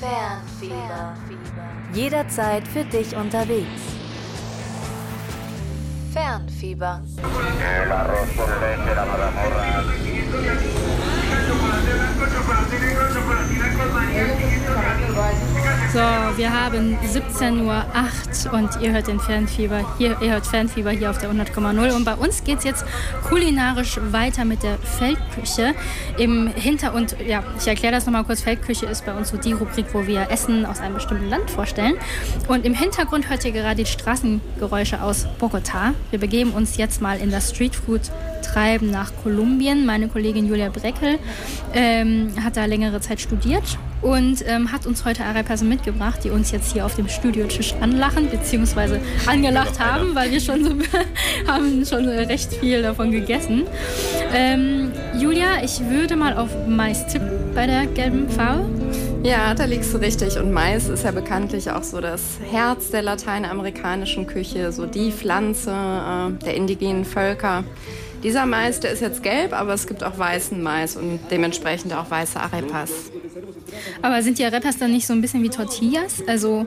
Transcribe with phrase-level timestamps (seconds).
[0.00, 1.14] Fernfieber.
[1.92, 3.82] Jederzeit für dich unterwegs.
[6.10, 7.02] Fernfieber.
[15.92, 21.10] So, wir haben 17.08 Uhr und ihr hört den Fernfieber hier, ihr hört Fernfieber hier
[21.10, 22.84] auf der 100,0 und bei uns geht es jetzt
[23.28, 25.74] kulinarisch weiter mit der Feldküche.
[26.16, 29.86] Im Hintergrund, ja, ich erkläre das nochmal kurz, Feldküche ist bei uns so die Rubrik,
[29.92, 31.96] wo wir Essen aus einem bestimmten Land vorstellen.
[32.46, 35.94] Und im Hintergrund hört ihr gerade die Straßengeräusche aus Bogota.
[36.10, 38.02] Wir begeben uns jetzt mal in das Streetfood
[38.44, 39.86] treiben nach Kolumbien.
[39.86, 41.18] Meine Kollegin Julia Breckel
[41.74, 46.50] ähm, hat da längere Zeit studiert und ähm, hat uns heute Arepas mitgebracht, die uns
[46.50, 48.98] jetzt hier auf dem Studiotisch anlachen bzw.
[49.26, 50.70] angelacht haben, weil wir schon so
[51.46, 53.64] haben schon recht viel davon gegessen.
[54.34, 58.68] Ähm, Julia, ich würde mal auf Mais tippen bei der gelben Farbe.
[59.22, 60.38] Ja, da liegst du richtig.
[60.38, 65.70] Und Mais ist ja bekanntlich auch so das Herz der lateinamerikanischen Küche, so die Pflanze
[65.70, 67.64] äh, der indigenen Völker.
[68.22, 72.10] Dieser Mais, der ist jetzt gelb, aber es gibt auch weißen Mais und dementsprechend auch
[72.10, 72.90] weiße Arepas.
[74.02, 76.22] Aber sind die Arepas dann nicht so ein bisschen wie Tortillas?
[76.26, 76.66] Also,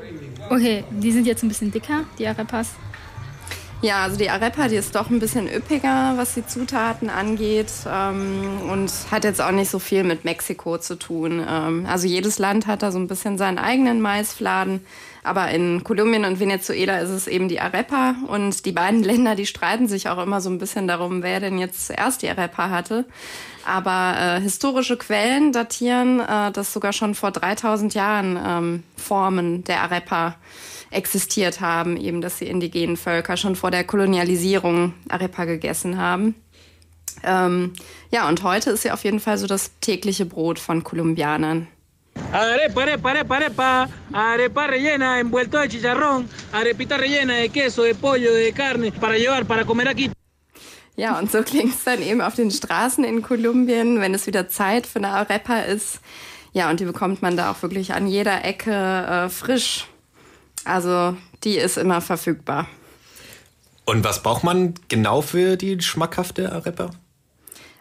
[0.50, 2.70] okay, die sind jetzt ein bisschen dicker, die Arepas.
[3.84, 8.62] Ja, also die Arepa, die ist doch ein bisschen üppiger, was die Zutaten angeht ähm,
[8.72, 11.46] und hat jetzt auch nicht so viel mit Mexiko zu tun.
[11.46, 14.86] Ähm, also jedes Land hat da so ein bisschen seinen eigenen Maisfladen.
[15.22, 18.16] Aber in Kolumbien und Venezuela ist es eben die Arepa.
[18.26, 21.58] Und die beiden Länder, die streiten sich auch immer so ein bisschen darum, wer denn
[21.58, 23.04] jetzt zuerst die Arepa hatte.
[23.66, 29.82] Aber äh, historische Quellen datieren, äh, dass sogar schon vor 3000 Jahren ähm, Formen der
[29.82, 30.36] Arepa
[30.94, 36.36] existiert haben, eben dass die indigenen Völker schon vor der Kolonialisierung Arepa gegessen haben.
[37.24, 37.74] Ähm,
[38.12, 41.68] ja, und heute ist sie auf jeden Fall so das tägliche Brot von Kolumbianern.
[42.32, 48.34] Arepa, arepa, arepa, arepa, arepa rellena, envuelto de chicharrón, arepita rellena de queso, de pollo,
[48.34, 50.12] de carne, para llevar, para comer aquí.
[50.96, 54.48] Ja, und so klingt es dann eben auf den Straßen in Kolumbien, wenn es wieder
[54.48, 56.00] Zeit für eine Arepa ist.
[56.52, 59.88] Ja, und die bekommt man da auch wirklich an jeder Ecke äh, frisch.
[60.66, 62.68] Also die ist immer verfügbar.
[63.86, 66.92] Und was braucht man genau für die schmackhafte Arepa?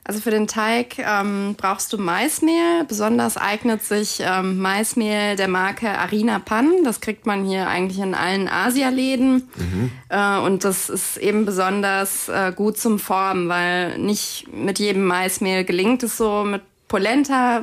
[0.04, 2.84] Also für den Teig ähm, brauchst du Maismehl.
[2.88, 6.82] Besonders eignet sich ähm, Maismehl der Marke Arina Pan.
[6.82, 9.48] Das kriegt man hier eigentlich in allen Asialäden.
[9.54, 9.92] Mhm.
[10.08, 15.62] Äh, und das ist eben besonders äh, gut zum Formen, weil nicht mit jedem Maismehl
[15.62, 16.42] gelingt es so.
[16.42, 17.62] Mit Polenta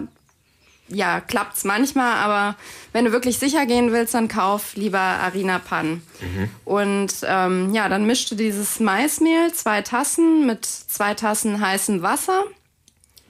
[0.89, 2.55] ja, klappt's manchmal, aber
[2.94, 6.01] wenn du wirklich sicher gehen willst, dann kauf lieber Arina Pan.
[6.22, 6.50] Mhm.
[6.66, 12.44] Und ähm, ja, dann mischst du dieses Maismehl, zwei Tassen mit zwei Tassen heißem Wasser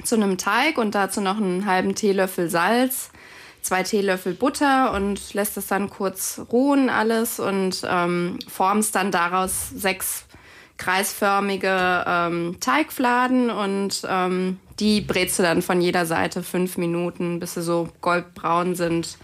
[0.03, 3.09] zu einem Teig und dazu noch einen halben Teelöffel Salz,
[3.61, 9.69] zwei Teelöffel Butter und lässt es dann kurz ruhen alles und ähm, formst dann daraus
[9.69, 10.25] sechs
[10.79, 17.53] kreisförmige ähm, Teigfladen und ähm, die brätst du dann von jeder Seite fünf Minuten, bis
[17.53, 19.17] sie so goldbraun sind.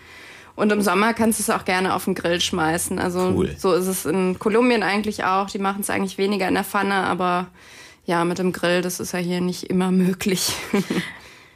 [0.55, 2.99] Und im Sommer kannst du es auch gerne auf den Grill schmeißen.
[2.99, 3.55] Also cool.
[3.57, 5.49] so ist es in Kolumbien eigentlich auch.
[5.49, 7.47] Die machen es eigentlich weniger in der Pfanne, aber
[8.05, 10.53] ja, mit dem Grill, das ist ja hier nicht immer möglich.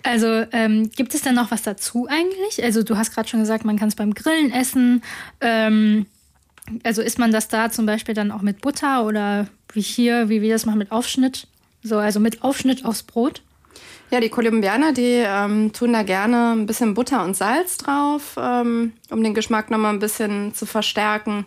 [0.01, 2.63] Also ähm, gibt es denn noch was dazu eigentlich?
[2.63, 5.03] Also du hast gerade schon gesagt, man kann es beim Grillen essen.
[5.41, 6.05] Ähm,
[6.83, 10.41] also isst man das da zum Beispiel dann auch mit Butter oder wie hier, wie
[10.41, 11.47] wir das machen mit Aufschnitt?
[11.83, 13.41] So, also mit Aufschnitt aufs Brot?
[14.11, 18.93] Ja, die Kolumbianer, die ähm, tun da gerne ein bisschen Butter und Salz drauf, ähm,
[19.11, 21.45] um den Geschmack nochmal ein bisschen zu verstärken.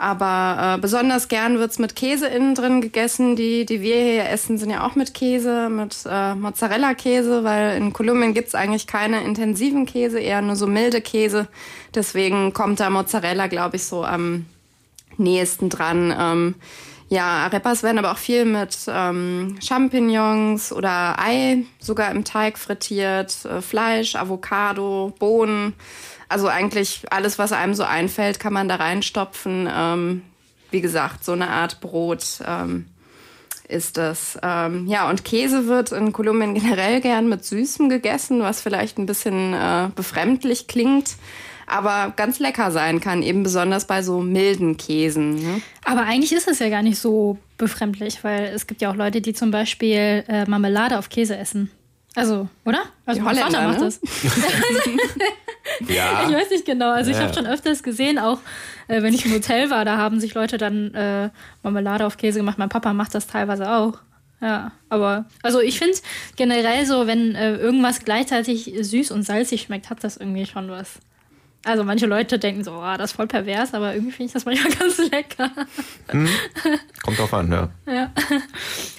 [0.00, 3.36] Aber äh, besonders gern wird's mit Käse innen drin gegessen.
[3.36, 7.92] Die, die wir hier essen, sind ja auch mit Käse, mit äh, Mozzarella-Käse, weil in
[7.92, 11.48] Kolumbien gibt's eigentlich keine intensiven Käse, eher nur so milde Käse.
[11.94, 14.46] Deswegen kommt da Mozzarella, glaube ich, so am
[15.18, 16.14] nächsten dran.
[16.18, 16.54] Ähm,
[17.10, 23.44] ja, Arepas werden aber auch viel mit ähm, Champignons oder Ei sogar im Teig frittiert,
[23.44, 25.74] äh, Fleisch, Avocado, Bohnen.
[26.28, 29.68] Also eigentlich alles, was einem so einfällt, kann man da reinstopfen.
[29.72, 30.22] Ähm,
[30.70, 32.86] wie gesagt, so eine Art Brot ähm,
[33.66, 34.38] ist das.
[34.40, 39.06] Ähm, ja, und Käse wird in Kolumbien generell gern mit Süßem gegessen, was vielleicht ein
[39.06, 41.16] bisschen äh, befremdlich klingt
[41.70, 45.36] aber ganz lecker sein kann, eben besonders bei so milden Käsen.
[45.36, 45.62] Ne?
[45.84, 49.20] Aber eigentlich ist es ja gar nicht so befremdlich, weil es gibt ja auch Leute,
[49.20, 51.70] die zum Beispiel äh, Marmelade auf Käse essen.
[52.16, 52.82] Also, oder?
[53.06, 53.84] Also, mein Vater macht ne?
[53.84, 54.00] das.
[55.88, 56.24] ja.
[56.28, 56.90] Ich weiß nicht genau.
[56.90, 57.22] Also, ich ja.
[57.22, 58.40] habe schon öfters gesehen, auch
[58.88, 61.30] äh, wenn ich im Hotel war, da haben sich Leute dann äh,
[61.62, 62.58] Marmelade auf Käse gemacht.
[62.58, 63.98] Mein Papa macht das teilweise auch.
[64.40, 65.98] Ja, aber also ich finde
[66.36, 70.98] generell so, wenn äh, irgendwas gleichzeitig süß und salzig schmeckt, hat das irgendwie schon was.
[71.62, 74.46] Also manche Leute denken so, oh, das ist voll pervers, aber irgendwie finde ich das
[74.46, 75.50] manchmal ganz lecker.
[76.12, 76.28] Mhm.
[77.02, 77.68] Kommt drauf an, ja.
[77.92, 78.12] ja.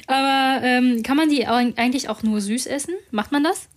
[0.05, 2.93] Aber ähm, kann man die eigentlich auch nur süß essen?
[3.09, 3.67] Macht man das?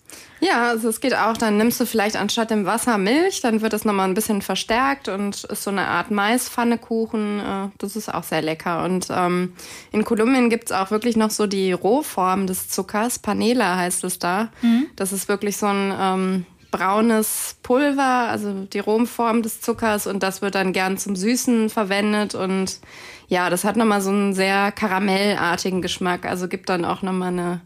[0.40, 1.36] Ja, also es geht auch.
[1.36, 5.08] Dann nimmst du vielleicht anstatt dem Wasser Milch, dann wird das nochmal ein bisschen verstärkt
[5.08, 7.40] und ist so eine Art Maispfannekuchen.
[7.40, 8.84] Äh, das ist auch sehr lecker.
[8.84, 9.54] Und ähm,
[9.92, 13.18] in Kolumbien gibt es auch wirklich noch so die Rohform des Zuckers.
[13.18, 14.50] Panela heißt es da.
[14.60, 14.86] Mhm.
[14.96, 20.06] Das ist wirklich so ein ähm, braunes Pulver, also die Rohform des Zuckers.
[20.06, 22.34] Und das wird dann gern zum Süßen verwendet.
[22.34, 22.80] Und
[23.28, 26.26] ja, das hat nochmal so einen sehr karamellartigen Geschmack.
[26.26, 27.60] Also gibt dann auch nochmal eine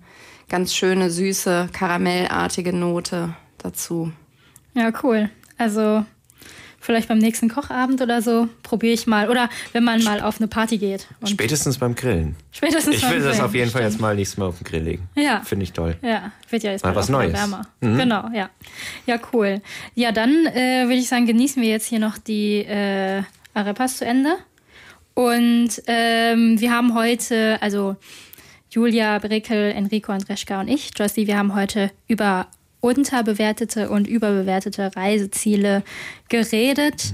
[0.50, 4.12] ganz schöne, süße, karamellartige Note dazu.
[4.75, 5.31] Ja, cool.
[5.56, 6.05] Also
[6.88, 9.29] vielleicht beim nächsten Kochabend oder so probiere ich mal.
[9.29, 11.06] Oder wenn man mal auf eine Party geht.
[11.26, 12.35] Spätestens beim Grillen.
[12.50, 13.37] Spätestens ich beim will Grillen.
[13.37, 15.08] das auf jeden Fall jetzt mal nächstes Mal auf den Grill legen.
[15.14, 15.43] Ja.
[15.43, 15.96] Finde ich toll.
[16.00, 17.35] Ja, wird ja jetzt Mal was Neues.
[17.35, 17.67] wärmer.
[17.82, 17.99] Mhm.
[17.99, 18.49] Genau, ja.
[19.05, 19.61] Ja, cool.
[19.94, 24.06] Ja, dann äh, würde ich sagen, genießen wir jetzt hier noch die äh, Arepas zu
[24.06, 24.31] Ende.
[25.12, 27.96] Und ähm, wir haben heute, also
[28.70, 32.46] Julia, Brekel, Enrico, Andreschka und ich, Josie, wir haben heute über
[32.80, 35.82] unterbewertete und überbewertete Reiseziele
[36.28, 37.12] geredet.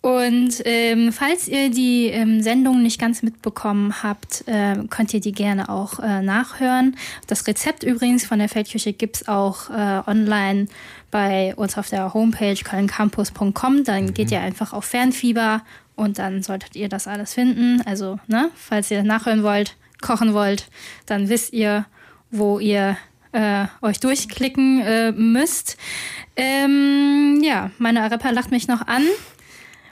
[0.00, 5.32] Und ähm, falls ihr die ähm, Sendung nicht ganz mitbekommen habt, äh, könnt ihr die
[5.32, 6.96] gerne auch äh, nachhören.
[7.26, 10.68] Das Rezept übrigens von der Feldküche gibt's auch äh, online
[11.10, 13.82] bei uns auf der Homepage kölncampus.com.
[13.82, 15.62] Dann geht ihr einfach auf Fernfieber
[15.96, 17.82] und dann solltet ihr das alles finden.
[17.84, 20.68] Also, ne, falls ihr nachhören wollt, kochen wollt,
[21.06, 21.86] dann wisst ihr,
[22.30, 22.96] wo ihr
[23.36, 25.76] äh, euch durchklicken äh, müsst.
[26.36, 29.02] Ähm, ja, meine Arepa lacht mich noch an.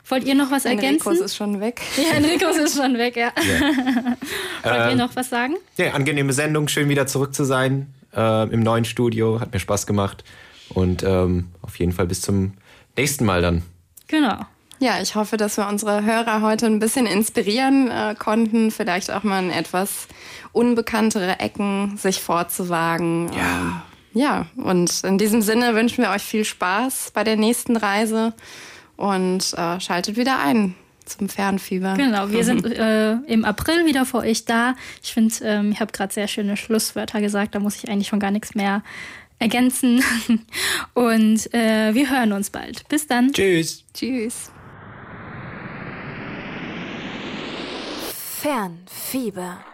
[0.08, 1.08] Wollt ihr noch was ergänzen?
[1.08, 1.80] Enricos ist schon weg.
[1.96, 3.32] ja, Enricos ist schon weg, ja.
[4.62, 5.54] Wollt ihr Ähm, noch was sagen?
[5.78, 9.40] Ja, angenehme Sendung, schön wieder zurück zu sein äh, im neuen Studio.
[9.40, 10.24] Hat mir Spaß gemacht.
[10.70, 12.52] Und ähm, auf jeden Fall bis zum
[12.96, 13.62] nächsten Mal dann.
[14.08, 14.40] Genau.
[14.80, 19.22] Ja, ich hoffe, dass wir unsere Hörer heute ein bisschen inspirieren äh, konnten, vielleicht auch
[19.22, 20.08] mal in etwas
[20.52, 23.30] unbekanntere Ecken sich vorzuwagen.
[23.32, 23.40] Ja.
[23.40, 23.82] Ähm,
[24.14, 28.32] ja, und in diesem Sinne wünschen wir euch viel Spaß bei der nächsten Reise
[28.96, 30.74] und äh, schaltet wieder ein
[31.04, 31.94] zum Fernfieber.
[31.94, 34.74] Genau, wir sind äh, im April wieder für euch da.
[35.02, 38.20] Ich finde, ähm, ich habe gerade sehr schöne Schlusswörter gesagt, da muss ich eigentlich schon
[38.20, 38.82] gar nichts mehr
[39.38, 40.02] ergänzen.
[40.94, 42.88] Und äh, wir hören uns bald.
[42.88, 43.32] Bis dann.
[43.32, 43.84] Tschüss.
[43.92, 44.50] Tschüss.
[48.44, 49.64] Fernfieber.